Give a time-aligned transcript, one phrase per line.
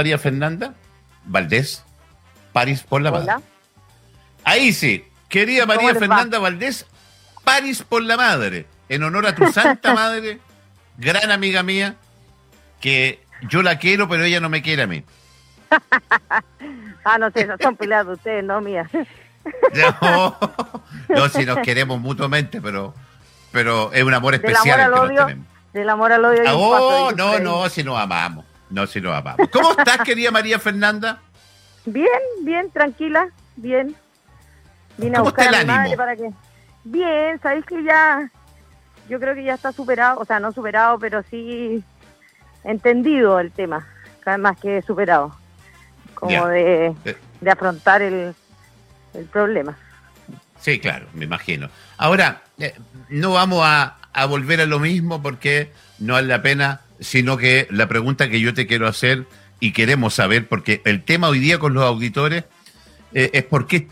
[0.00, 0.72] María Fernanda
[1.26, 1.84] Valdés
[2.54, 3.34] París por la madre.
[4.44, 6.86] Ahí sí, querida María Fernanda Valdés
[7.44, 10.40] París por la madre, en honor a tu santa madre,
[10.96, 11.96] gran amiga mía,
[12.80, 15.04] que yo la quiero, pero ella no me quiere a mí.
[17.04, 18.88] ah, no sé, son peleados ustedes, no mía.
[20.00, 20.38] no,
[21.10, 22.94] no, si nos queremos mutuamente, pero,
[23.52, 25.46] pero es un amor especial el que nos tenemos.
[25.74, 26.42] Del amor al odio.
[26.56, 28.46] Oh, no, no, si nos amamos.
[28.70, 29.48] No, si nos amamos.
[29.50, 31.20] ¿Cómo estás, querida María Fernanda?
[31.84, 32.08] Bien,
[32.42, 33.96] bien, tranquila, bien.
[34.96, 36.30] Vine a buscar a mi madre para que.
[36.84, 38.30] Bien, sabéis que ya.
[39.08, 41.82] Yo creo que ya está superado, o sea, no superado, pero sí
[42.62, 43.86] entendido el tema,
[44.38, 45.34] más que superado.
[46.14, 47.16] Como de, eh.
[47.40, 48.34] de afrontar el,
[49.14, 49.76] el problema.
[50.60, 51.70] Sí, claro, me imagino.
[51.96, 52.74] Ahora, eh,
[53.08, 57.66] no vamos a, a, volver a lo mismo porque no vale la pena, sino que
[57.70, 59.26] la pregunta que yo te quiero hacer
[59.58, 62.44] y queremos saber, porque el tema hoy día con los auditores
[63.12, 63.88] eh, es por qué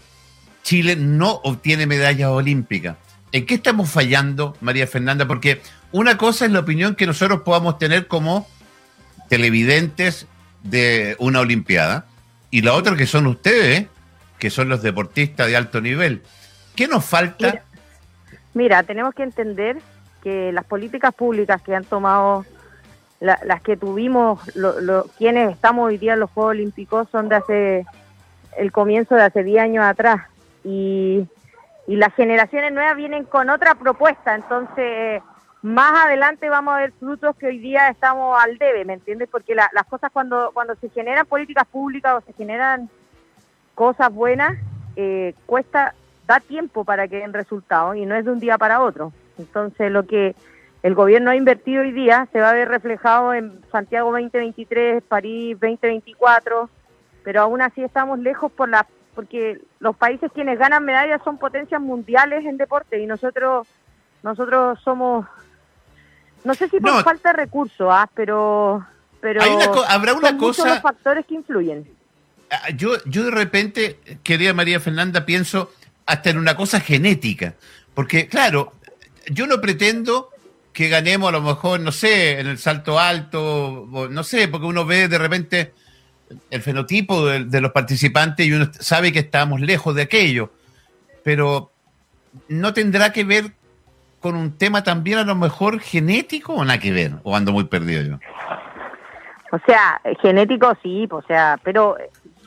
[0.63, 2.97] Chile no obtiene medallas olímpicas.
[3.33, 5.27] ¿En qué estamos fallando, María Fernanda?
[5.27, 5.61] Porque
[5.93, 8.47] una cosa es la opinión que nosotros podamos tener como
[9.29, 10.27] televidentes
[10.63, 12.07] de una Olimpiada
[12.51, 13.87] y la otra que son ustedes,
[14.39, 16.23] que son los deportistas de alto nivel.
[16.75, 17.63] ¿Qué nos falta?
[18.55, 19.79] Mira, tenemos que entender
[20.23, 22.45] que las políticas públicas que han tomado,
[23.21, 24.41] las que tuvimos,
[25.17, 27.87] quienes estamos hoy día en los Juegos Olímpicos, son de hace
[28.57, 30.27] el comienzo de hace 10 años atrás.
[30.65, 31.27] Y,
[31.87, 34.35] y las generaciones nuevas vienen con otra propuesta.
[34.35, 35.23] Entonces,
[35.63, 39.29] más adelante vamos a ver frutos que hoy día estamos al debe, ¿me entiendes?
[39.31, 42.89] Porque las cosas cuando, cuando se generan políticas públicas o se generan
[43.75, 44.57] cosas buenas,
[44.97, 45.95] eh, cuesta,
[46.27, 49.13] da tiempo para que den resultados y no es de un día para otro.
[49.39, 50.37] Entonces lo que
[50.83, 55.57] el gobierno ha invertido hoy día se va a ver reflejado en Santiago 2023, París
[55.61, 56.71] 2024,
[57.25, 61.81] pero aún así estamos lejos por la porque los países quienes ganan medallas son potencias
[61.81, 63.67] mundiales en deporte y nosotros
[64.23, 65.27] nosotros somos
[66.45, 68.09] no sé si por falta de recursos, ¿ah?
[68.15, 68.87] pero,
[69.21, 69.43] pero
[69.89, 70.69] habrá una son cosa.
[70.69, 71.87] los factores que influyen.
[72.51, 75.73] Ah, yo, yo de repente, querida María Fernanda, pienso
[76.07, 77.55] hasta en una cosa genética.
[77.95, 78.73] Porque, claro,
[79.31, 80.31] yo no pretendo
[80.79, 84.87] que ganemos a lo mejor, no sé, en el salto alto, no sé, porque uno
[84.87, 85.75] ve de repente
[86.51, 90.53] el fenotipo de, de, los participantes y uno sabe que estamos lejos de aquello.
[91.25, 91.73] Pero
[92.47, 93.47] no tendrá que ver
[94.21, 97.15] con un tema también a lo mejor genético o nada que ver?
[97.25, 98.19] ¿O ando muy perdido yo?
[99.51, 101.97] O sea, genético sí, o sea, pero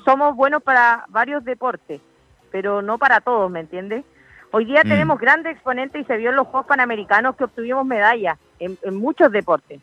[0.05, 1.99] somos buenos para varios deportes,
[2.49, 4.05] pero no para todos, ¿me entiendes?
[4.51, 4.89] Hoy día mm.
[4.89, 9.31] tenemos grandes exponentes y se vio en los Juegos Panamericanos que obtuvimos medallas en, muchos
[9.31, 9.79] deportes.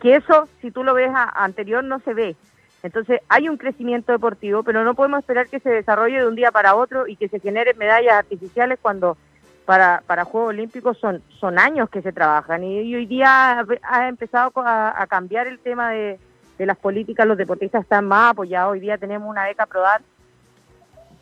[0.00, 2.36] Que eso, si tú lo ves anterior, no se ve.
[2.82, 6.52] Entonces hay un crecimiento deportivo, pero no podemos esperar que se desarrolle de un día
[6.52, 9.16] para otro y que se generen medallas artificiales cuando
[9.64, 14.52] para, para Juegos Olímpicos son, son años que se trabajan y, hoy día ha, empezado
[14.56, 16.18] a, cambiar el tema de,
[16.58, 20.02] las políticas, los deportistas están más apoyados, hoy día tenemos una beca PRODAR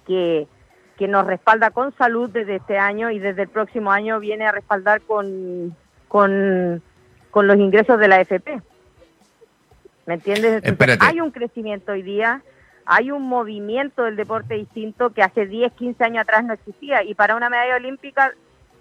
[0.05, 0.49] que,
[0.97, 4.53] que nos respalda con salud desde este año y desde el próximo año viene a
[4.53, 5.77] respaldar con,
[6.09, 6.83] con,
[7.31, 8.61] con los ingresos de la FP.
[10.07, 10.63] ¿Me entiendes?
[11.01, 12.43] hay un crecimiento hoy día
[12.87, 17.15] hay un movimiento del deporte distinto que hace 10, 15 años atrás no existía y
[17.15, 18.33] para una medalla olímpica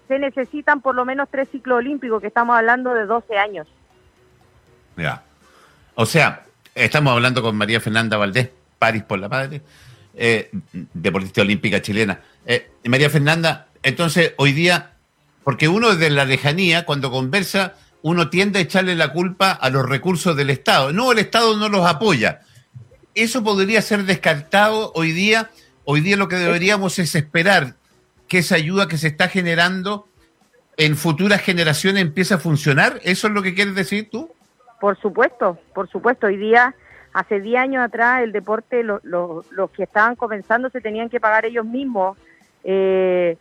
[0.08, 3.66] se necesitan por lo menos tres ciclos olímpicos, que estamos hablando de 12 años.
[4.96, 5.22] Ya.
[5.94, 6.42] O sea,
[6.74, 9.62] estamos hablando con María Fernanda Valdés, París por la Madre,
[10.14, 12.20] eh, deportista olímpica chilena.
[12.46, 14.92] Eh, María Fernanda, entonces hoy día,
[15.44, 19.88] porque uno desde la lejanía, cuando conversa, uno tiende a echarle la culpa a los
[19.88, 20.92] recursos del Estado.
[20.92, 22.40] No, el Estado no los apoya
[23.14, 25.50] eso podría ser descartado hoy día.
[25.84, 27.74] Hoy día lo que deberíamos es esperar
[28.28, 30.06] que esa ayuda que se está generando
[30.76, 33.00] en futuras generaciones empiece a funcionar.
[33.02, 34.30] ¿Eso es lo que quieres decir tú?
[34.80, 36.26] Por supuesto, por supuesto.
[36.26, 36.74] Hoy día,
[37.12, 41.64] hace 10 años atrás, el deporte, los que estaban comenzando se tenían que pagar ellos
[41.64, 42.16] mismos
[42.64, 43.36] eh,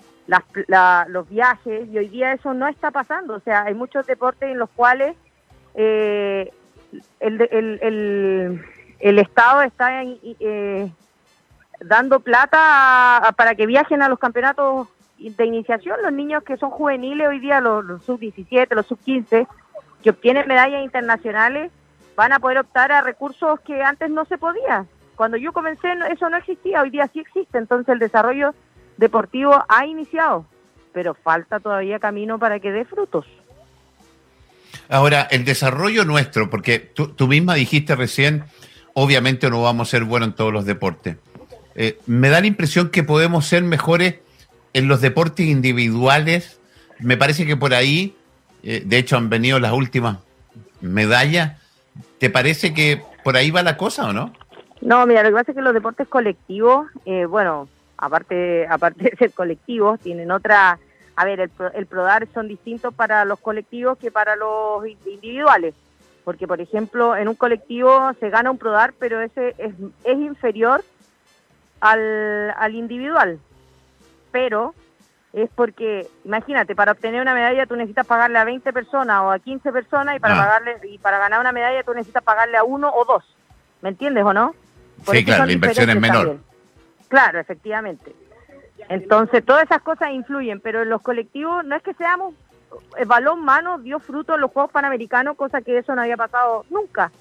[1.08, 3.36] los viajes y hoy día eso no está pasando.
[3.36, 5.16] O sea, hay muchos deportes en los cuales
[5.76, 6.52] eh,
[7.20, 8.62] el, el
[9.02, 10.92] el Estado está eh,
[11.80, 14.88] dando plata para que viajen a los campeonatos
[15.18, 15.98] de iniciación.
[16.04, 19.48] Los niños que son juveniles hoy día, los, sub-17, los sub-15,
[20.04, 21.72] que obtienen medallas internacionales,
[22.16, 24.86] van a poder optar a recursos que antes no se podía.
[25.16, 28.54] Cuando yo comencé eso no existía, hoy día sí existe, entonces el desarrollo
[28.98, 30.46] deportivo ha iniciado,
[30.94, 33.26] pero falta todavía camino para que dé frutos.
[34.90, 38.44] Ahora, el desarrollo nuestro, porque tú, misma dijiste recién,
[38.94, 41.18] obviamente no vamos a ser buenos en todos los deportes.
[41.76, 44.16] Eh, me da la impresión que podemos ser mejores
[44.74, 46.60] en los deportes individuales.
[47.00, 48.16] Me parece que por ahí,
[48.64, 50.18] eh, de hecho, han venido las últimas
[50.82, 51.61] medallas.
[52.22, 54.32] ¿Te parece que por ahí va la cosa o no?
[54.80, 59.18] No, mira, lo que pasa es que los deportes colectivos, eh, bueno, aparte, aparte de
[59.18, 60.78] ser colectivos, tienen otra...
[61.16, 65.74] A ver, el, el PRODAR son distintos para los colectivos que para los individuales
[66.24, 69.74] porque por ejemplo en un colectivo se gana un PRODAR, pero ese es,
[70.04, 70.84] es inferior
[71.80, 73.40] al, al individual.
[74.32, 74.76] Pero
[75.34, 79.40] es porque, imagínate, para obtener una medalla tú necesitas pagarle a 20 personas o a
[79.40, 80.46] 15 personas y para ah.
[80.46, 83.24] pagarle y para ganar una medalla tú necesitas pagarle a uno o dos.
[83.82, 84.54] ¿Me entiendes o no?
[85.10, 86.38] sí, claro, la inversión es menor.
[87.08, 88.14] Claro, efectivamente.
[88.90, 92.34] Entonces, todas esas cosas influyen, pero en los colectivos no es que seamos
[92.98, 96.66] el balón mano dio fruto en los Juegos Panamericanos, cosa que eso no había pasado
[96.70, 97.12] nunca.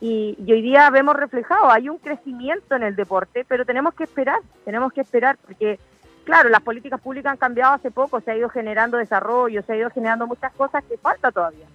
[0.00, 4.40] Y, hoy día vemos reflejado, hay un crecimiento en el deporte, pero tenemos que esperar,
[4.64, 5.78] tenemos que esperar, porque
[6.24, 9.76] claro, las políticas públicas han cambiado hace poco, se ha ido generando desarrollo, se ha
[9.76, 11.66] ido generando muchas cosas que falta todavía.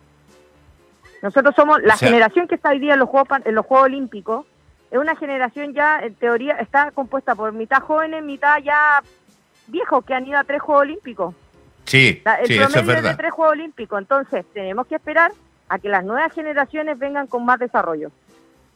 [1.22, 4.46] Nosotros somos la generación que está hoy día en los Juegos, en los Juegos Olímpicos,
[4.92, 9.04] es una generación ya, en teoría, está compuesta por mitad jóvenes, mitad ya
[9.68, 11.36] viejos que han ido a tres Juegos Olímpicos.
[11.86, 13.12] Sí, el sí, eso es verdad.
[13.12, 15.32] de tres Juegos Olímpicos, entonces tenemos que esperar
[15.68, 18.12] a que las nuevas generaciones vengan con más desarrollo.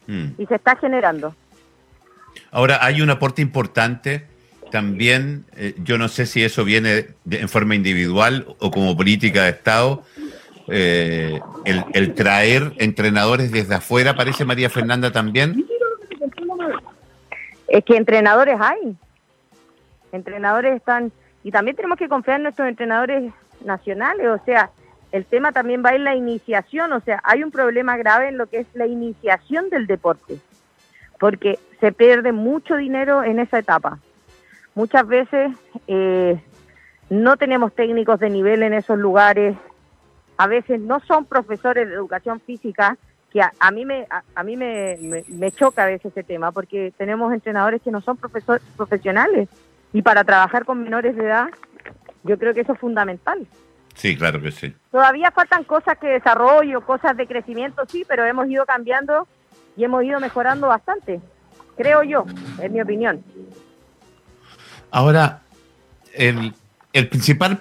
[0.05, 0.29] Mm.
[0.37, 1.35] Y se está generando.
[2.51, 4.27] Ahora, hay un aporte importante
[4.73, 9.51] también, eh, yo no sé si eso viene en forma individual o como política de
[9.51, 10.01] Estado,
[10.67, 15.63] eh, el, el, traer entrenadores desde afuera, parece María Fernanda también.
[17.67, 18.97] Es que entrenadores hay.
[20.11, 21.11] Entrenadores están
[21.43, 23.31] y también tenemos que confiar en nuestros entrenadores
[23.63, 24.71] nacionales, o sea,
[25.11, 28.47] el tema también va en la iniciación, o sea, hay un problema grave en lo
[28.47, 30.39] que es la iniciación del deporte,
[31.19, 33.99] porque se pierde mucho dinero en esa etapa.
[34.75, 35.51] Muchas veces
[35.87, 36.41] eh,
[37.09, 39.55] no tenemos técnicos de nivel en esos lugares,
[40.37, 42.97] a veces no son profesores de educación física,
[43.31, 47.33] que a, mí, me, a, mí me, me, choca a veces ese tema, porque tenemos
[47.33, 49.49] entrenadores que no son profesores profesionales
[49.91, 51.47] y para trabajar con menores de edad,
[52.23, 53.45] yo creo que eso es fundamental.
[53.95, 54.75] Sí, claro que sí.
[54.91, 59.27] Todavía faltan cosas que desarrollo, cosas de crecimiento, sí, pero hemos ido cambiando
[59.77, 61.19] y hemos ido mejorando bastante,
[61.75, 62.25] creo yo,
[62.61, 63.23] es mi opinión.
[64.93, 65.41] Ahora,
[66.13, 66.53] el,
[66.93, 67.59] el principal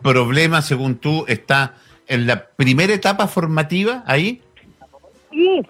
[0.00, 1.74] problema, según tú, está
[2.06, 4.40] en la primera etapa formativa ahí.
[5.32, 5.66] Sí,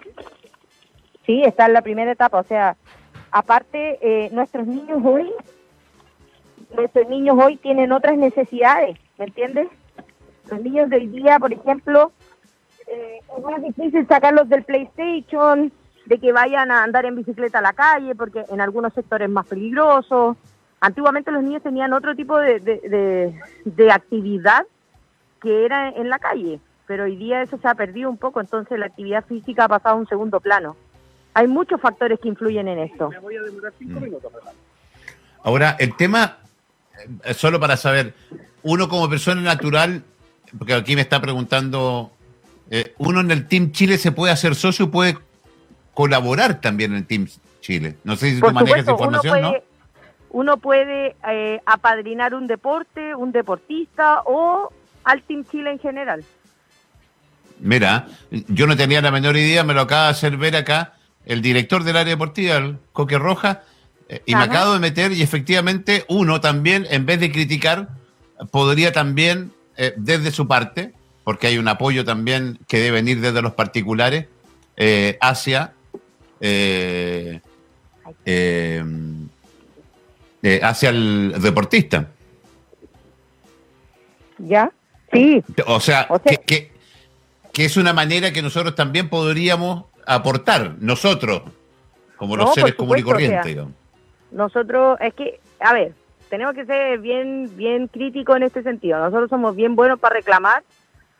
[1.25, 2.39] sí, está en la primera etapa.
[2.39, 2.77] O sea,
[3.31, 5.27] aparte, eh, nuestros niños hoy
[6.75, 9.69] nuestros niños hoy tienen otras necesidades, ¿me entiendes?
[10.51, 12.11] Los niños del día, por ejemplo,
[12.85, 15.71] eh, es más difícil sacarlos del PlayStation,
[16.05, 19.33] de que vayan a andar en bicicleta a la calle, porque en algunos sectores es
[19.33, 20.37] más peligroso.
[20.79, 24.65] Antiguamente los niños tenían otro tipo de, de, actividad
[25.41, 28.77] que era en la calle, pero hoy día eso se ha perdido un poco, entonces
[28.77, 30.75] la actividad física ha pasado a un segundo plano.
[31.33, 33.09] Hay muchos factores que influyen en esto.
[33.09, 34.15] Mm.
[35.43, 36.37] Ahora, el tema
[37.23, 38.13] eh, solo para saber,
[38.63, 40.03] uno como persona natural,
[40.57, 42.11] porque aquí me está preguntando,
[42.69, 45.17] eh, uno en el Team Chile se puede hacer socio y puede
[45.93, 47.27] colaborar también en el Team
[47.61, 47.95] Chile.
[48.03, 49.53] No sé si tú manejas esa información, ¿no?
[50.35, 54.69] Uno puede eh, apadrinar un deporte, un deportista o
[55.05, 56.25] al Team Chile en general.
[57.61, 58.07] Mira,
[58.49, 61.85] yo no tenía la menor idea, me lo acaba de hacer ver acá el director
[61.85, 63.63] del área deportiva, el Coque Roja,
[64.09, 67.87] eh, y me acabo de meter y efectivamente uno también, en vez de criticar,
[68.51, 70.91] podría también, eh, desde su parte,
[71.23, 74.25] porque hay un apoyo también que debe venir desde los particulares,
[74.75, 75.71] eh, hacia,
[80.61, 82.07] hacia el deportista.
[84.37, 84.71] ¿Ya?
[85.11, 85.43] Sí.
[85.67, 86.71] O sea, Que,
[87.53, 91.43] que, es una manera que nosotros también podríamos aportar, nosotros,
[92.17, 93.57] como los seres comunes y corrientes,
[94.31, 95.93] nosotros, es que, a ver,
[96.29, 98.99] tenemos que ser bien, bien críticos en este sentido.
[98.99, 100.63] Nosotros somos bien buenos para reclamar,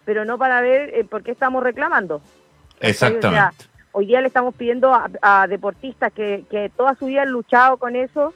[0.03, 2.21] pero no para ver eh, por qué estamos reclamando.
[2.81, 3.55] Exactamente.
[3.93, 7.95] hoy día le estamos pidiendo a, deportistas que, que, toda su vida han luchado con
[7.95, 8.33] eso,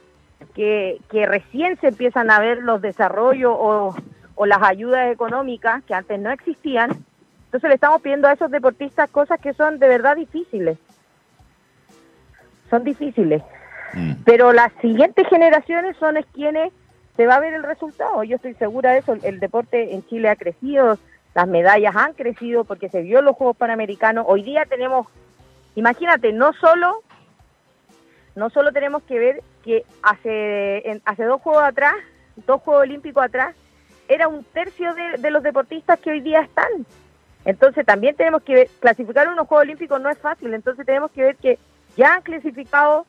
[0.54, 3.94] que, que recién se empiezan a ver los desarrollos o,
[4.34, 6.90] o las ayudas económicas que antes no existían.
[7.46, 10.78] Entonces le estamos pidiendo a esos deportistas cosas que son de verdad difíciles.
[12.68, 13.42] Son difíciles.
[13.94, 14.12] Mm.
[14.24, 16.72] Pero las siguientes generaciones son quienes
[17.16, 18.22] se va a ver el resultado.
[18.22, 19.16] Yo estoy segura de eso.
[19.22, 20.98] El deporte en Chile ha crecido,
[21.34, 24.24] las medallas han crecido porque se vio los Juegos Panamericanos.
[24.28, 25.08] Hoy día tenemos
[25.74, 27.02] imagínate, no solo,
[28.34, 31.94] no solo tenemos que ver que hace, hace dos juegos atrás,
[32.46, 33.54] dos Juegos Olímpicos atrás,
[34.08, 36.86] era un tercio de, los deportistas que hoy día están.
[37.44, 41.22] Entonces también tenemos que ver, clasificar unos Juegos Olímpicos no es fácil, entonces tenemos que
[41.22, 41.58] ver que
[41.96, 43.06] ya han clasificado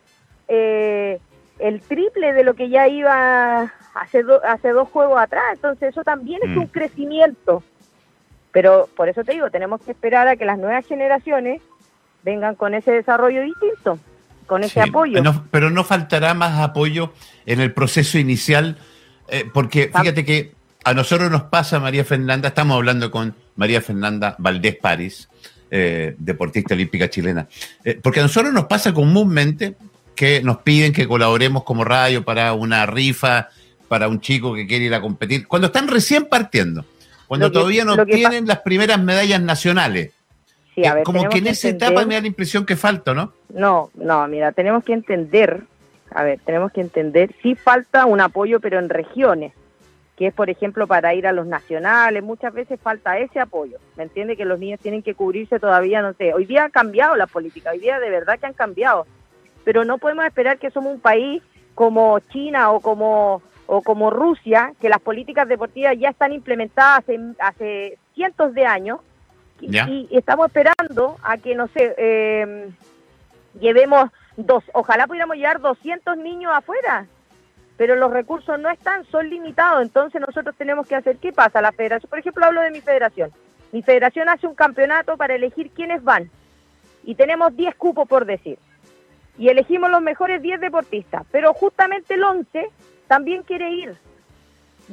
[0.47, 1.19] eh,
[1.59, 6.41] el triple de lo que ya iba hace, hace dos juegos atrás, entonces eso también
[6.43, 6.71] es un mm.
[6.71, 7.63] crecimiento.
[8.51, 11.61] Pero por eso te digo, tenemos que esperar a que las nuevas generaciones
[12.23, 13.97] vengan con ese desarrollo distinto,
[14.45, 15.21] con ese apoyo.
[15.51, 17.13] pero no faltará más apoyo
[17.45, 18.77] en el proceso inicial,
[19.27, 24.35] eh, porque fíjate que a nosotros nos pasa, María Fernanda, estamos hablando con María Fernanda
[24.39, 25.29] Valdés París,
[25.69, 27.47] eh, deportista olímpica chilena,
[27.83, 29.75] eh, porque a nosotros nos pasa comúnmente
[30.15, 33.49] que nos piden que colaboremos como radio para una rifa,
[33.87, 36.85] para un chico que quiere ir a competir, cuando están recién partiendo,
[37.27, 40.11] cuando todavía no tienen las primeras medallas nacionales.
[40.75, 43.33] Sí, a ver, como que en esa etapa me da la impresión que falta, ¿no?
[43.49, 45.63] No, no, mira, tenemos que entender,
[46.11, 49.53] a ver, tenemos que entender, sí falta un apoyo, pero en regiones
[50.21, 53.79] que es, por ejemplo, para ir a los nacionales, muchas veces falta ese apoyo.
[53.95, 54.37] ¿Me entiende?
[54.37, 56.31] Que los niños tienen que cubrirse todavía, no sé.
[56.31, 59.07] Hoy día ha cambiado la política, hoy día de verdad que han cambiado.
[59.63, 61.41] Pero no podemos esperar que somos un país
[61.73, 67.19] como China o como, o como Rusia, que las políticas deportivas ya están implementadas hace,
[67.39, 68.99] hace cientos de años.
[69.61, 72.69] Y, estamos esperando a que, no sé, eh,
[73.59, 77.07] llevemos dos, ojalá pudiéramos llevar 200 niños afuera
[77.81, 81.63] pero los recursos no están, son limitados, entonces nosotros tenemos que hacer, ¿qué pasa?
[81.63, 83.31] La federación, por ejemplo, hablo de mi federación.
[83.71, 86.29] Mi federación hace un campeonato para elegir quiénes van
[87.03, 88.59] y tenemos 10 cupos por decir.
[89.35, 92.69] Y elegimos los mejores 10 deportistas, pero justamente el 11
[93.07, 93.95] también quiere ir.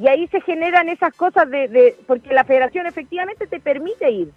[0.01, 4.31] Y ahí se generan esas cosas de, porque la federación efectivamente te permite ir,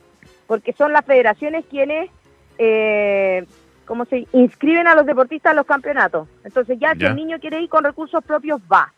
[0.51, 2.09] porque son las federaciones quienes
[2.57, 3.45] eh,
[3.85, 6.27] cómo se inscriben a los deportistas a los campeonatos.
[6.43, 8.91] Entonces ya, si el niño quiere ir con recursos propios, va.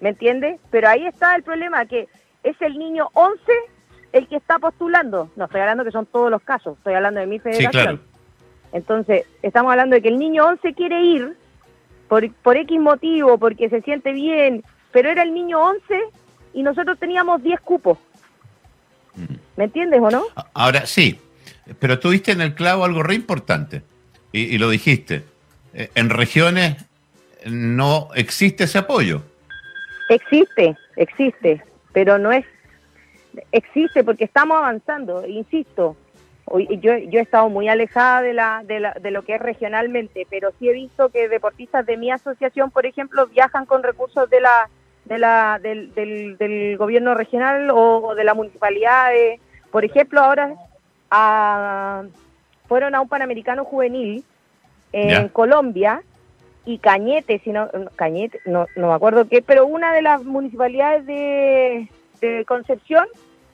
[0.00, 0.58] ¿Me entiendes?
[0.70, 2.08] Pero ahí está el problema, que
[2.42, 3.40] es el niño 11
[4.12, 5.28] el que está postulando.
[5.36, 8.00] No estoy hablando que son todos los casos, estoy hablando de mi federación.
[8.72, 11.36] Entonces, estamos hablando de que el niño 11 quiere ir
[12.08, 16.00] por, por X motivo, porque se siente bien, pero era el niño 11
[16.54, 17.98] y nosotros teníamos 10 cupos.
[19.56, 20.24] ¿Me entiendes o no?
[20.54, 21.18] Ahora sí,
[21.78, 23.82] pero tuviste en el clavo algo re importante,
[24.32, 25.24] y, lo dijiste.
[25.72, 26.76] Eh, en regiones
[27.46, 29.22] no existe ese apoyo.
[30.10, 32.44] Existe, existe, pero no es,
[33.52, 35.96] existe porque estamos avanzando, insisto.
[36.80, 40.28] Yo, yo he estado muy alejada de, la, de, la, de lo que es regionalmente,
[40.30, 44.40] pero sí he visto que deportistas de mi asociación, por ejemplo, viajan con recursos de
[44.40, 44.70] la,
[45.06, 49.10] de la, del, del, gobierno regional o, de la municipalidad.
[49.70, 50.54] Por ejemplo, ahora
[52.68, 54.24] fueron a un Panamericano juvenil
[54.92, 56.02] en Colombia
[56.64, 61.06] y Cañete, si no, Cañete, no, no me acuerdo qué, pero una de las municipalidades
[61.06, 61.88] de,
[62.46, 63.06] Concepción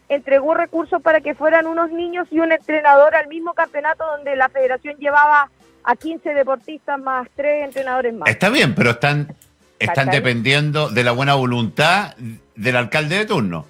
[0.09, 4.49] entregó recursos para que fueran unos niños y un entrenador al mismo campeonato donde la
[4.49, 5.51] federación llevaba
[5.85, 8.31] a 15 deportistas más tres entrenadores más.
[8.31, 9.35] Está bien, pero están,
[9.79, 12.15] están dependiendo de la buena voluntad
[12.55, 13.67] del alcalde de turno.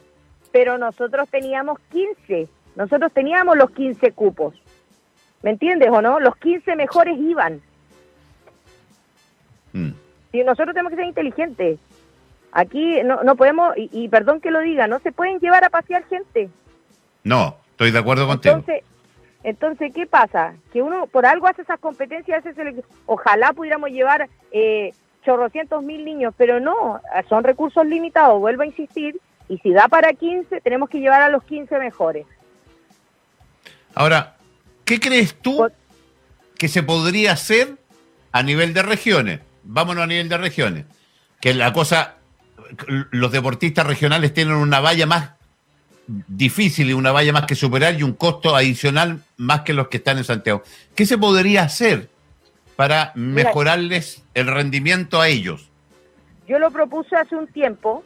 [0.52, 4.54] Pero nosotros teníamos 15 nosotros teníamos los 15 cupos.
[5.42, 6.20] ¿Me entiendes o no?
[6.20, 7.60] Los 15 mejores iban.
[9.72, 9.90] Mm.
[10.32, 11.78] Y nosotros tenemos que ser inteligentes.
[12.52, 16.04] Aquí no, no podemos, y, perdón que lo diga, no se pueden llevar a pasear
[16.04, 16.50] gente.
[17.24, 18.56] No, estoy de acuerdo contigo.
[18.56, 18.84] Entonces,
[19.42, 20.54] entonces ¿qué pasa?
[20.72, 24.92] Que uno por algo hace esas competencias, hace ojalá pudiéramos llevar eh,
[25.24, 29.18] chorrocientos mil niños, pero no, son recursos limitados, vuelvo a insistir,
[29.52, 32.24] y si da para 15, tenemos que llevar a los 15 mejores.
[33.94, 34.36] Ahora,
[34.86, 35.68] ¿qué crees tú
[36.56, 37.76] que se podría hacer
[38.32, 39.40] a nivel de regiones?
[39.62, 40.86] Vámonos a nivel de regiones.
[41.38, 42.14] Que la cosa,
[43.10, 45.32] los deportistas regionales tienen una valla más
[46.06, 49.98] difícil y una valla más que superar y un costo adicional más que los que
[49.98, 50.62] están en Santiago.
[50.94, 52.08] ¿Qué se podría hacer
[52.74, 55.68] para mejorarles el rendimiento a ellos?
[56.48, 58.02] Yo lo propuse hace un tiempo,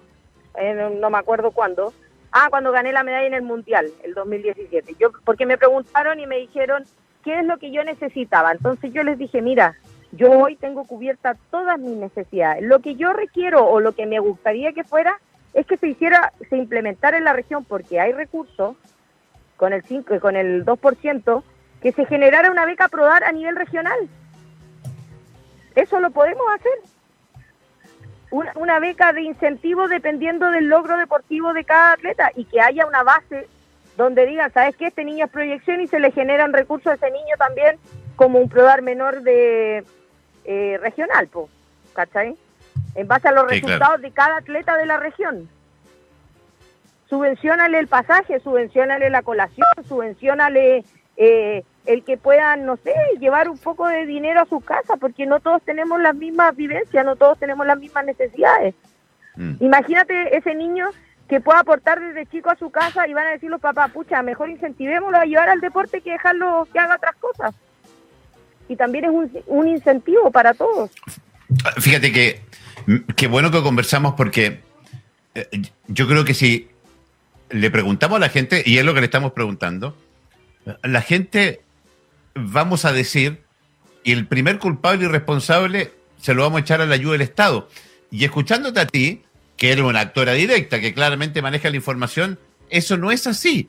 [1.00, 1.92] no me acuerdo cuándo,
[2.38, 4.96] Ah, cuando gané la medalla en el Mundial, el 2017.
[5.00, 6.84] Yo, porque me preguntaron y me dijeron
[7.24, 8.52] qué es lo que yo necesitaba.
[8.52, 9.78] Entonces yo les dije, mira,
[10.12, 12.62] yo hoy tengo cubierta todas mis necesidades.
[12.62, 15.18] Lo que yo requiero o lo que me gustaría que fuera
[15.54, 18.76] es que se hiciera, se implementara en la región porque hay recursos
[19.56, 21.42] con el 5, con el 2%,
[21.80, 24.10] que se generara una beca PRODAR a nivel regional.
[25.74, 26.95] Eso lo podemos hacer
[28.30, 33.02] una, beca de incentivo dependiendo del logro deportivo de cada atleta y que haya una
[33.02, 33.46] base
[33.96, 34.88] donde digan, ¿sabes qué?
[34.88, 37.78] Este niño es proyección y se le generan recursos a ese niño también
[38.14, 39.84] como un probar menor de
[40.44, 41.48] eh, regional, po,
[41.92, 42.36] ¿cachai?
[42.94, 45.48] En base a los resultados de cada atleta de la región.
[47.08, 50.84] Subvencionale el pasaje, subvencionale la colación, subvencionale
[51.16, 55.26] eh, el que puedan, no sé, llevar un poco de dinero a su casa, porque
[55.26, 58.74] no todos tenemos las mismas vivencias, no todos tenemos las mismas necesidades.
[59.36, 59.54] Mm.
[59.60, 60.86] Imagínate ese niño
[61.28, 64.22] que pueda aportar desde chico a su casa y van a decir los papás, pucha,
[64.22, 67.54] mejor incentivémoslo a llevar al deporte que dejarlo que haga otras cosas.
[68.68, 70.90] Y también es un, un incentivo para todos.
[71.78, 72.40] Fíjate que
[73.16, 74.60] qué bueno que conversamos porque
[75.34, 75.48] eh,
[75.88, 76.68] yo creo que si
[77.50, 79.96] le preguntamos a la gente, y es lo que le estamos preguntando,
[80.82, 81.60] la gente
[82.36, 83.42] vamos a decir,
[84.04, 87.22] y el primer culpable y responsable se lo vamos a echar a la ayuda del
[87.22, 87.68] Estado.
[88.10, 89.24] Y escuchándote a ti,
[89.56, 92.38] que eres una actora directa, que claramente maneja la información,
[92.70, 93.68] eso no es así.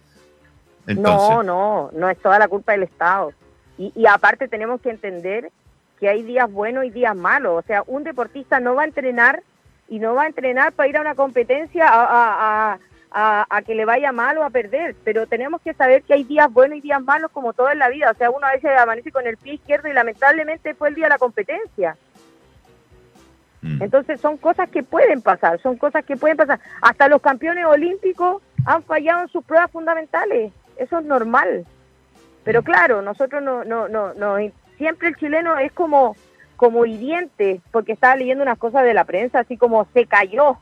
[0.86, 3.34] No, no, no es toda la culpa del Estado.
[3.78, 5.52] Y, y aparte tenemos que entender
[6.00, 7.64] que hay días buenos y días malos.
[7.64, 9.44] O sea, un deportista no va a entrenar
[9.90, 12.78] y no va a entrenar para ir a una competencia a,
[13.66, 16.78] que le vaya mal o a perder, pero tenemos que saber que hay días buenos
[16.78, 18.12] y días malos como todo en la vida.
[18.12, 21.06] O sea, uno a veces amanece con el pie izquierdo y lamentablemente fue el día
[21.06, 21.98] de la competencia.
[23.62, 23.82] Mm.
[23.82, 26.60] Entonces son cosas que pueden pasar, son cosas que pueden pasar.
[26.82, 31.66] Hasta los campeones olímpicos han fallado en sus pruebas fundamentales, eso es normal.
[32.44, 34.38] Pero claro, nosotros no, no, no, no
[34.78, 36.16] siempre el chileno es como,
[36.56, 40.58] como hiriente, porque estaba leyendo unas cosas de la prensa, así como se cayó,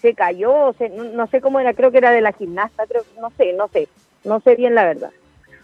[0.00, 0.74] se cayó,
[1.14, 3.88] no, sé cómo era, creo que era de la gimnasta, creo, no sé, no sé,
[4.24, 5.10] no sé bien la verdad.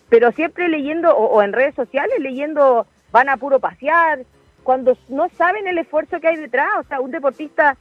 [0.09, 4.21] Pero siempre leyendo, o, en redes sociales, leyendo, van a puro pasear,
[4.63, 7.77] cuando no saben el esfuerzo que hay detrás, o sea, un deportista,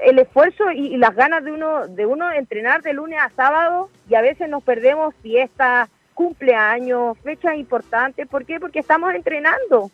[0.00, 4.14] el esfuerzo y, las ganas de uno, de uno entrenar de lunes a sábado, y
[4.14, 8.60] a veces nos perdemos fiestas, cumpleaños, fechas importantes, ¿por qué?
[8.60, 9.90] Porque estamos entrenando.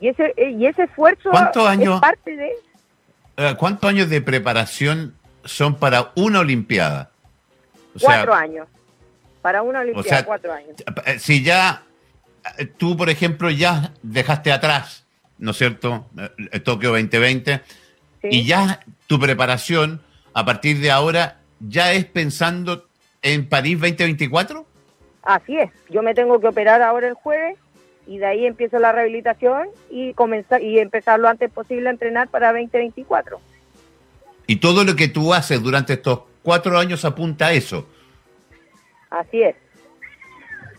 [0.00, 2.52] Y ese, y ese esfuerzo es parte de...
[3.36, 7.10] Eh, ¿Cuántos años de preparación son para una Olimpiada?
[8.00, 8.68] cuatro años.
[9.42, 10.76] Para una Olimpiada, cuatro años.
[11.06, 11.82] Eh, si ya
[12.58, 15.06] eh, tú, por ejemplo, ya dejaste atrás,
[15.38, 16.06] ¿no es cierto?
[16.64, 17.60] Tokio 2020,
[18.22, 20.00] y ya tu preparación
[20.32, 22.88] a partir de ahora ya es pensando
[23.22, 24.66] en París 2024?
[25.22, 25.70] Así es.
[25.90, 27.56] Yo me tengo que operar ahora el jueves
[28.06, 32.28] y de ahí empiezo la rehabilitación y comenzar y empezar lo antes posible a entrenar
[32.28, 33.40] para 2024.
[34.46, 37.86] Y todo lo que tú haces durante estos cuatro años apunta a eso.
[39.10, 39.56] Así es.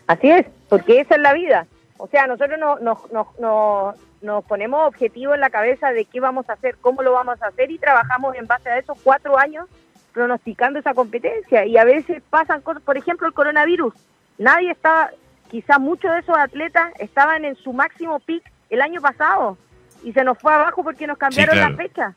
[0.08, 1.68] Así es, porque esa es la vida.
[1.98, 6.50] O sea, nosotros nos, nos, nos, nos ponemos objetivos en la cabeza de qué vamos
[6.50, 9.68] a hacer, cómo lo vamos a hacer y trabajamos en base a esos cuatro años
[10.14, 11.66] pronosticando esa competencia.
[11.66, 13.94] Y a veces pasan cosas, por ejemplo, el coronavirus.
[14.38, 15.12] Nadie está
[15.50, 19.58] quizá muchos de esos atletas estaban en su máximo pick el año pasado
[20.04, 22.16] y se nos fue abajo porque nos cambiaron la fecha.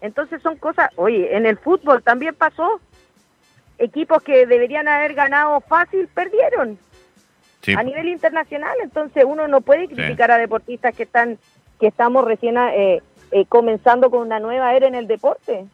[0.00, 2.80] Entonces son cosas, oye, en el fútbol también pasó.
[3.78, 6.78] Equipos que deberían haber ganado fácil perdieron
[7.76, 8.76] a nivel internacional.
[8.82, 11.38] Entonces uno no puede criticar a deportistas que están,
[11.80, 15.66] que estamos recién eh, eh, comenzando con una nueva era en el deporte.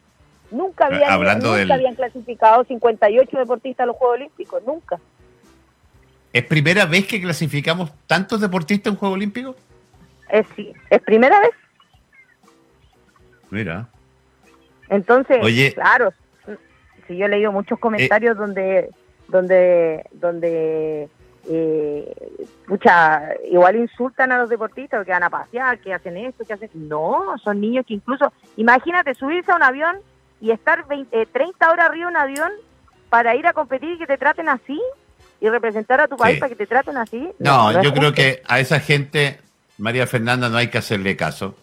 [0.51, 4.99] Nunca habían, nunca habían clasificado 58 deportistas a los Juegos Olímpicos, nunca.
[6.35, 9.55] ¿Es primera vez que clasificamos tantos deportistas en Juego Olímpico?
[10.27, 11.51] Es, sí, es primera vez.
[13.49, 13.87] Mira.
[14.89, 15.37] Entonces,
[15.73, 16.11] claro,
[17.07, 18.89] si yo he leído muchos comentarios eh, donde,
[19.29, 21.09] donde, donde,
[21.47, 22.37] eh,
[23.49, 26.69] igual insultan a los deportistas que van a pasear, que hacen esto, que hacen.
[26.73, 29.99] No, son niños que incluso, imagínate subirse a un avión
[30.41, 32.51] y estar 20, 30 horas arriba de un avión
[33.07, 34.81] para ir a competir y que te traten así
[35.41, 37.29] y representar a tu país para que te traten así.
[37.39, 39.39] No, yo creo que a esa gente,
[39.77, 41.55] María Fernanda, no hay que hacerle caso.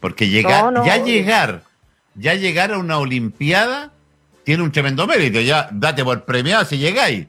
[0.00, 1.62] Porque llegar, ya llegar,
[2.14, 3.92] ya llegar a una Olimpiada
[4.44, 5.40] tiene un tremendo mérito.
[5.40, 7.26] Ya date por premiado si llegáis.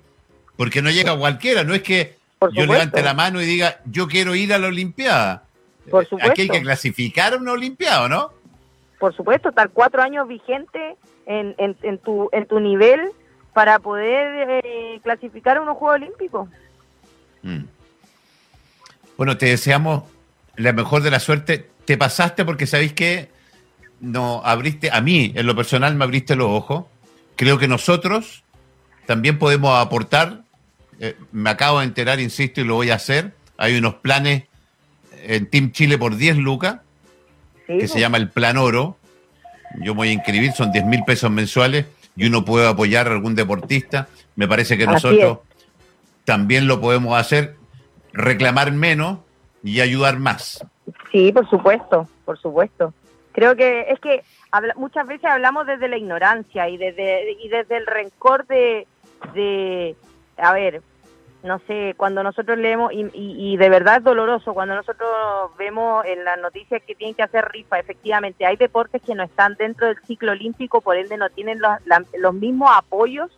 [0.57, 1.63] Porque no llega cualquiera.
[1.63, 2.17] No es que
[2.51, 5.43] yo levante la mano y diga, yo quiero ir a la Olimpiada.
[5.89, 6.31] Por supuesto.
[6.31, 8.31] Aquí hay que clasificar a una Olimpiada, ¿no?
[8.99, 13.11] Por supuesto, estar cuatro años vigente en, en, en, tu, en tu nivel
[13.55, 16.49] para poder eh, clasificar a unos Juegos Olímpicos.
[17.41, 17.63] Mm.
[19.15, 20.03] Bueno, te deseamos
[20.57, 21.69] la mejor de la suerte.
[21.85, 23.29] Te pasaste porque sabéis que
[24.01, 26.83] no abriste, a mí en lo personal me abriste los ojos.
[27.37, 28.43] Creo que nosotros
[29.05, 30.41] también podemos aportar.
[30.99, 33.35] Eh, me acabo de enterar, insisto, y lo voy a hacer.
[33.57, 34.43] Hay unos planes
[35.23, 36.81] en Team Chile por 10 lucas,
[37.67, 38.97] que se llama el Plan Oro.
[39.79, 43.35] Yo voy a inscribir, son 10 mil pesos mensuales y uno puede apoyar a algún
[43.35, 45.39] deportista, me parece que nosotros
[46.23, 47.55] también lo podemos hacer,
[48.13, 49.19] reclamar menos
[49.63, 50.65] y ayudar más.
[51.11, 52.93] Sí, por supuesto, por supuesto.
[53.31, 54.23] Creo que es que
[54.77, 58.87] muchas veces hablamos desde la ignorancia y desde, y desde el rencor de,
[59.33, 59.95] de,
[60.37, 60.81] a ver,
[61.45, 65.07] no sé, cuando nosotros leemos, y, y, de verdad es doloroso, cuando nosotros
[65.57, 69.53] vemos en las noticias que tienen que hacer rifa, efectivamente, hay deportes que no están
[69.55, 71.71] dentro del ciclo olímpico, por ende no tienen los,
[72.17, 73.31] los mismos apoyos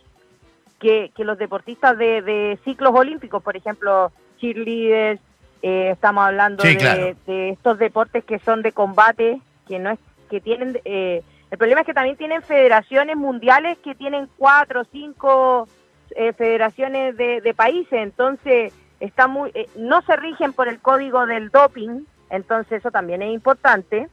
[0.80, 5.20] que, que los deportistas de, de, ciclos olímpicos, por ejemplo, cheerleaders,
[5.60, 9.98] eh, estamos hablando de, de, estos deportes que son de combate, que no es,
[10.30, 14.84] que tienen, eh, el problema es que también tienen federaciones mundiales que tienen cuatro o
[14.84, 15.68] cinco
[16.16, 21.50] eh, federaciones de, países, entonces está muy, eh, no se rigen por el código del
[21.50, 24.08] doping, entonces eso también es importante.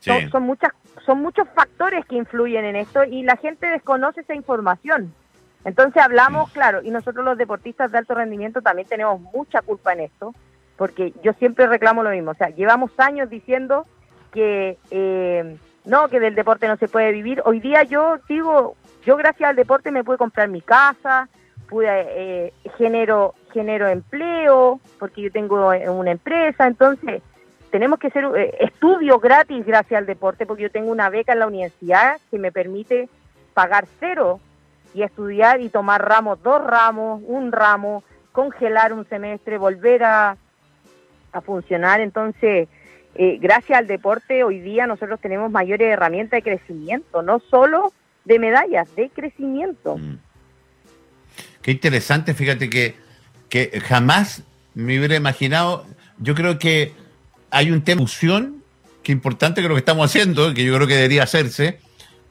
[0.00, 0.70] Son, muchas,
[1.04, 5.12] son muchos factores que influyen en esto y la gente desconoce esa información.
[5.64, 10.00] Entonces hablamos, claro, y nosotros los deportistas de alto rendimiento también tenemos mucha culpa en
[10.00, 10.32] esto,
[10.76, 13.84] porque yo siempre reclamo lo mismo, o sea, llevamos años diciendo
[14.32, 17.42] que eh, no, que del deporte no se puede vivir.
[17.44, 21.28] Hoy día yo digo, yo gracias al deporte me pude comprar mi casa,
[21.68, 27.22] pude eh, genero genero empleo porque yo tengo eh, una empresa, entonces
[27.70, 31.38] tenemos que hacer eh, estudio gratis gracias al deporte porque yo tengo una beca en
[31.38, 33.08] la universidad que me permite
[33.54, 34.40] pagar cero
[34.92, 40.36] y estudiar y tomar ramos, dos ramos, un ramo, congelar un semestre, volver a,
[41.32, 42.00] a funcionar.
[42.00, 42.68] Entonces,
[43.14, 47.92] eh, gracias al deporte hoy día nosotros tenemos mayores herramientas de crecimiento, no solo
[48.26, 49.96] de medallas, de crecimiento.
[49.96, 50.18] Mm.
[51.62, 52.94] Qué interesante, fíjate que,
[53.48, 54.42] que jamás
[54.74, 55.86] me hubiera imaginado,
[56.18, 56.92] yo creo que
[57.50, 58.04] hay un tema
[59.02, 61.80] que importante que lo que estamos haciendo, que yo creo que debería hacerse,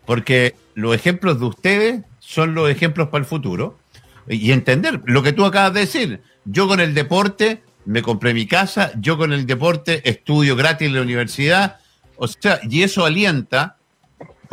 [0.06, 3.80] porque los ejemplos de ustedes son los ejemplos para el futuro.
[4.28, 6.22] Y entender lo que tú acabas de decir.
[6.46, 10.96] Yo con el deporte me compré mi casa, yo con el deporte estudio gratis en
[10.96, 11.78] la universidad.
[12.18, 13.75] O sea, y eso alienta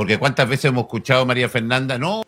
[0.02, 2.22] porque cuántas veces hemos escuchado a María Fernanda, no,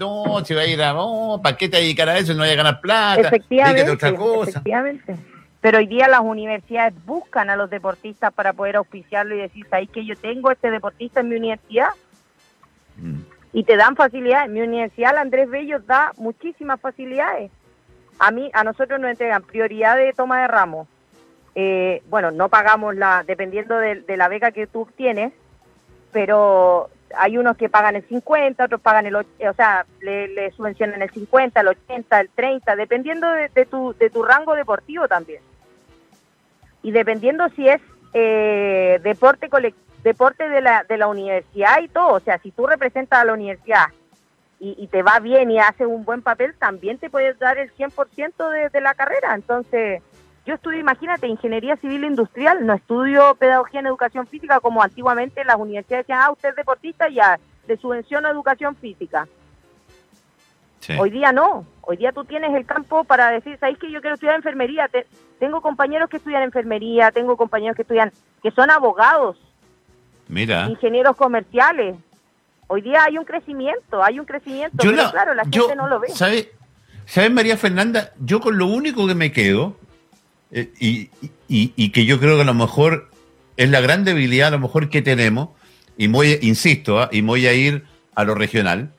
[0.00, 2.32] no, se va a ir a, no, ¿para qué te dedicar a eso?
[2.32, 4.50] No vaya a ganar plata, efectivamente, otra cosa.
[4.50, 5.16] Efectivamente.
[5.60, 9.88] Pero hoy día las universidades buscan a los deportistas para poder auspiciarlo y decir, ¿sabes
[9.90, 11.90] que yo tengo este deportista en mi universidad?
[12.96, 13.20] Mm.
[13.52, 14.50] Y te dan facilidades.
[14.50, 17.52] Mi universidad, Andrés Bello, da muchísimas facilidades.
[18.18, 20.88] A mí, a nosotros nos entregan prioridad de toma de ramos.
[21.54, 25.32] Eh, bueno, no pagamos la, dependiendo de, de la beca que tú tienes,
[26.10, 29.24] pero hay unos que pagan el 50, otros pagan el, o
[29.56, 34.54] sea, le, subvencionan el 50, el 80, el 30, dependiendo de, tu, de tu rango
[34.54, 35.42] deportivo también.
[36.82, 37.80] Y dependiendo si es
[38.12, 39.48] eh, deporte
[40.02, 43.32] deporte de la, de la universidad y todo, o sea, si tú representas a la
[43.32, 43.86] universidad
[44.60, 48.50] y, te va bien y haces un buen papel, también te puedes dar el 100%
[48.50, 49.34] de, de la carrera.
[49.34, 50.02] Entonces,
[50.46, 55.44] yo estudio, imagínate, ingeniería civil e industrial, no estudio pedagogía en educación física como antiguamente
[55.44, 59.26] las universidades decían, ah, usted es deportista, ya, de subvención a educación física.
[60.98, 64.14] Hoy día no, hoy día tú tienes el campo para decir, ¿sabéis que yo quiero
[64.14, 64.90] estudiar enfermería?
[65.38, 69.38] tengo compañeros que estudian enfermería, tengo compañeros que estudian, que son abogados,
[70.28, 70.68] Mira.
[70.68, 71.96] ingenieros comerciales.
[72.66, 76.08] Hoy día hay un crecimiento, hay un crecimiento, pero claro, la gente no lo ve.
[76.08, 76.48] ¿Sabes,
[77.06, 78.12] ¿Sabe, María Fernanda?
[78.18, 79.76] Yo con lo único que me quedo
[80.50, 81.10] eh, y,
[81.48, 83.10] y, que yo creo que a lo mejor
[83.56, 85.50] es la gran debilidad a lo mejor que tenemos,
[85.96, 87.08] y voy, insisto, ¿ah?
[87.12, 88.92] y voy a ir a lo regional.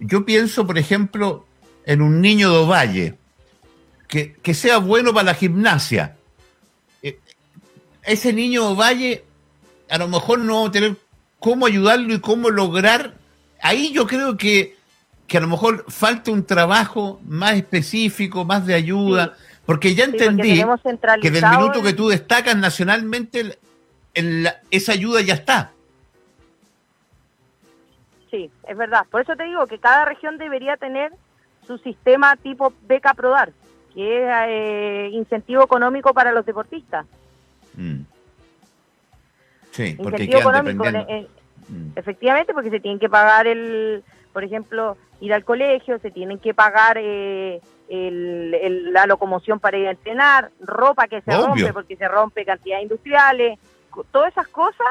[0.00, 1.46] Yo pienso, por ejemplo,
[1.86, 3.14] en un niño de Ovalle,
[4.08, 6.16] que, que sea bueno para la gimnasia.
[7.02, 7.18] Eh,
[8.02, 9.24] ese niño de Ovalle,
[9.88, 10.96] a lo mejor no vamos a tener
[11.38, 13.14] cómo ayudarlo y cómo lograr.
[13.60, 14.76] Ahí yo creo que,
[15.26, 19.36] que a lo mejor falta un trabajo más específico, más de ayuda.
[19.66, 20.62] Porque ya entendí
[21.22, 23.58] que del minuto que tú destacas nacionalmente,
[24.70, 25.72] esa ayuda ya está.
[28.30, 29.06] Sí, es verdad.
[29.10, 31.12] Por eso te digo que cada región debería tener
[31.66, 33.52] su sistema tipo beca Prodar,
[33.94, 37.06] que es eh, incentivo económico para los deportistas.
[37.76, 38.00] Mm.
[39.70, 41.26] Sí, porque incentivo económico, eh,
[41.68, 41.90] mm.
[41.96, 46.52] efectivamente, porque se tienen que pagar el, por ejemplo, ir al colegio, se tienen que
[46.52, 52.44] pagar eh, la locomoción para ir a entrenar, ropa que se rompe porque se rompe
[52.44, 53.58] cantidades industriales,
[54.10, 54.86] todas esas cosas.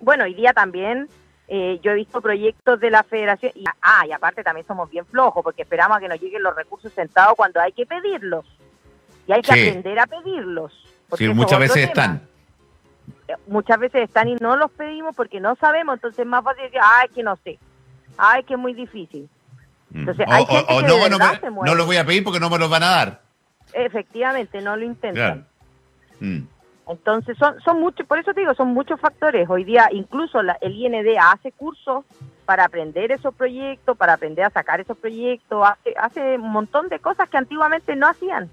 [0.00, 1.08] Bueno, hoy día también
[1.48, 5.04] eh, yo he visto proyectos de la federación, y, ah, y aparte también somos bien
[5.06, 8.46] flojos porque esperamos a que nos lleguen los recursos sentados cuando hay que pedirlos.
[9.26, 10.72] Y hay que aprender a pedirlos.
[11.16, 12.22] Sí, muchas veces están.
[13.26, 16.62] Eh, muchas veces están y no los pedimos porque no sabemos, entonces es más fácil
[16.62, 17.58] decir, ah, es que no sé.
[18.16, 19.28] Ay, que es muy difícil.
[19.94, 21.70] Entonces, o hay o- gente o que no, de no, verdad me- se mueve.
[21.70, 23.22] no lo voy a pedir porque no me los van a dar.
[23.72, 25.14] Efectivamente, no lo intentan.
[25.14, 25.42] Claro.
[26.20, 26.40] Mm.
[26.88, 29.48] Entonces, son, son muchos, por eso te digo, son muchos factores.
[29.48, 32.04] Hoy día, incluso la- el IND hace cursos
[32.44, 36.98] para aprender esos proyectos, para aprender a sacar esos proyectos, hace, hace un montón de
[36.98, 38.50] cosas que antiguamente no hacían.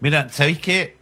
[0.00, 0.96] Mira, ¿sabéis qué?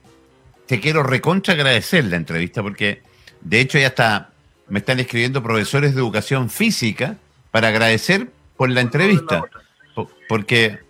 [0.67, 3.03] Te quiero recontra agradecer la entrevista porque
[3.41, 4.31] de hecho ya está,
[4.69, 7.17] me están escribiendo profesores de educación física
[7.55, 9.45] para agradecer por la entrevista.
[9.95, 10.81] Po- Porque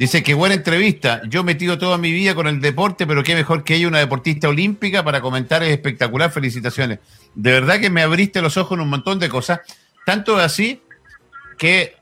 [0.00, 3.36] dice que buena entrevista, yo he metido toda mi vida con el deporte, pero qué
[3.36, 6.98] mejor que ella, una deportista olímpica, para comentar es espectacular, felicitaciones.
[7.36, 9.60] De verdad que me abriste los ojos en un montón de cosas,
[10.04, 10.82] tanto así
[11.56, 11.94] que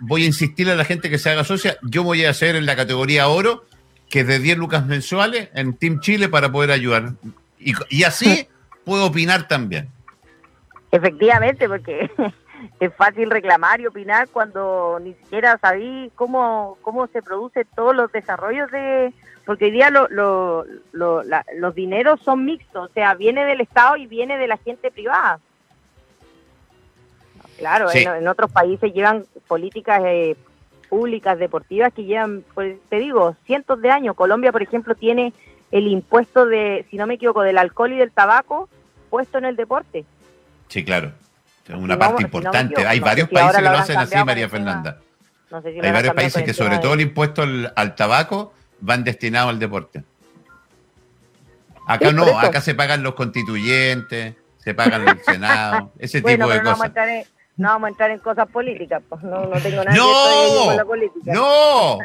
[0.00, 2.66] voy a insistir a la gente que se haga socia, yo voy a hacer en
[2.66, 3.64] la categoría oro,
[4.10, 7.12] que es de 10 lucas mensuales en Team Chile para poder ayudar.
[7.58, 8.46] Y, y así
[8.84, 9.88] puedo opinar también.
[10.90, 12.10] Efectivamente, porque
[12.80, 18.10] es fácil reclamar y opinar cuando ni siquiera sabí cómo, cómo se producen todos los
[18.12, 19.12] desarrollos de...
[19.44, 23.60] Porque hoy día lo, lo- lo- la- los dineros son mixtos, o sea, viene del
[23.60, 25.40] Estado y viene de la gente privada.
[27.58, 27.98] Claro, Sí.
[28.02, 30.36] en, en otros países llevan políticas eh,
[30.88, 34.14] públicas, deportivas, que llevan, pues, te digo, cientos de años.
[34.16, 35.32] Colombia, por ejemplo, tiene
[35.70, 38.68] el impuesto de, si no me equivoco, del alcohol y del tabaco
[39.10, 40.04] puesto en el deporte.
[40.68, 41.12] Sí, claro.
[41.68, 42.86] Es una no- parte si no importante.
[42.86, 44.98] Hay no sé varios si países que lo hacen así, María Fernanda.
[45.50, 48.52] No sé si lo Hay varios países que sobre todo el impuesto al, al tabaco
[48.80, 50.02] van destinados al deporte.
[51.86, 56.50] Acá Sí, no, acá se pagan los constituyentes, se pagan el Senado, ese Bueno, tipo
[56.54, 57.08] de no vamos, cosas.
[57.08, 57.24] en,
[57.56, 60.76] no vamos a entrar en cosas políticas, pues no, no tengo nada que ver con
[60.76, 60.88] la ¡No!
[60.88, 61.32] política.
[61.32, 61.98] ¡No!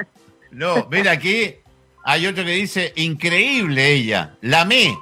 [0.52, 1.56] No, mira aquí
[2.04, 4.98] hay otro que dice, increíble ella, la me.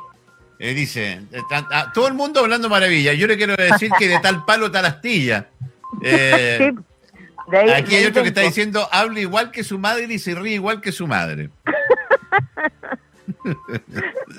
[0.59, 3.13] Eh, dice, ah, todo el mundo hablando maravilla.
[3.13, 5.47] Yo le quiero decir que de tal palo, tal astilla.
[6.01, 10.05] Eh, Sí, de ahí- Aquí hay otro que está diciendo, habla igual que su madre
[10.13, 11.49] y se ríe igual que su madre.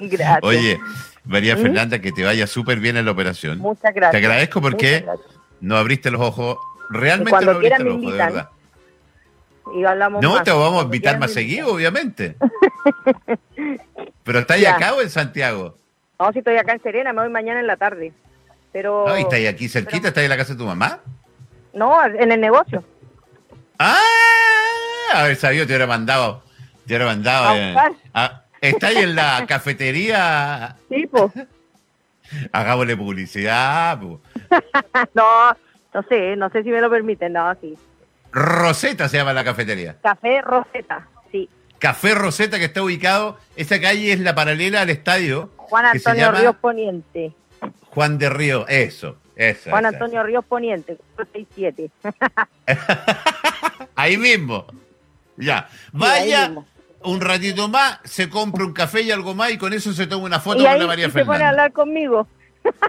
[0.01, 0.39] Gracias.
[0.43, 0.79] Oye,
[1.25, 1.63] María ¿Mm?
[1.63, 3.59] Fernanda, que te vaya súper bien en la operación.
[3.59, 4.11] muchas gracias.
[4.11, 5.05] Te agradezco porque
[5.61, 6.59] no abriste los ojos,
[6.91, 8.49] realmente no abriste los ojos, de verdad.
[9.75, 10.45] Y hablamos No, más.
[10.45, 12.37] te vamos a invitar más seguido, obviamente.
[14.25, 15.77] Pero ¿estáis acá o en Santiago?
[16.19, 18.13] No, si estoy acá en Serena, me voy mañana en la tarde.
[18.73, 20.09] Pero No, ¿y estáis aquí cerquita?
[20.09, 21.01] ¿Estáis en la casa de tu mamá?
[21.73, 22.83] no, en el negocio.
[23.79, 23.99] ¡Ah!
[25.15, 26.43] A ver, sabía, te hubiera mandado.
[26.87, 27.49] Te hubiera mandado.
[27.49, 27.75] A eh,
[28.15, 30.77] ah, ¿Estáis en la cafetería?
[30.89, 31.31] Sí, pues.
[32.53, 34.01] Hagámosle publicidad.
[34.01, 34.21] po.
[35.15, 35.57] no,
[35.95, 37.35] no sé, no sé si me lo permiten.
[37.35, 37.77] No, sí.
[38.33, 39.97] Rosetta se llama la cafetería.
[40.03, 41.07] Café Roseta.
[41.79, 45.51] Café Rosetta que está ubicado, esa calle es la paralela al estadio.
[45.57, 47.33] Juan se Antonio Ríos Poniente.
[47.91, 49.71] Juan de Río, eso, eso.
[49.71, 49.87] Juan.
[49.87, 51.91] Antonio Ríos Poniente, 67.
[53.95, 54.67] Ahí mismo.
[55.37, 55.69] Ya.
[55.93, 56.67] Vaya mismo.
[57.05, 60.25] un ratito más, se compra un café y algo más y con eso se toma
[60.25, 61.49] una foto Y con ahí la María se pone a Fernanda.
[61.51, 62.27] hablar conmigo.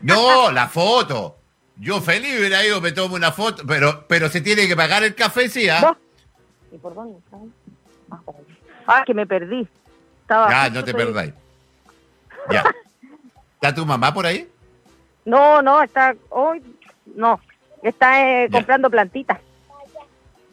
[0.02, 1.38] No, la foto.
[1.80, 5.14] Yo feliz hubiera ido, me tomo una foto, pero, pero se tiene que pagar el
[5.14, 5.96] café, sí, ¿ah?
[6.72, 7.20] ¿Y por dónde?
[7.20, 7.38] está?
[8.10, 8.42] Ah, por ahí.
[8.88, 9.68] Ah, que me perdí.
[10.22, 11.34] Estaba Ya, justo no te perdáis.
[12.52, 12.64] Ya.
[13.56, 14.50] ¿Está tu mamá por ahí?
[15.26, 16.62] No, no, está hoy
[17.16, 17.40] no,
[17.82, 19.40] está eh, comprando plantitas.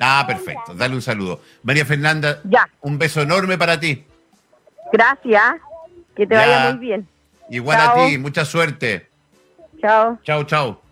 [0.00, 0.74] Ah, perfecto.
[0.74, 1.40] Dale un saludo.
[1.62, 4.04] María Fernanda, Ya, un beso enorme para ti.
[4.92, 5.54] gracias.
[6.16, 6.40] Que te Ya.
[6.46, 7.08] vaya muy bien.
[7.50, 7.90] Igual Chao.
[7.90, 9.08] a ti, mucha suerte.
[9.80, 10.18] Chao.
[10.24, 10.83] Chao, chao.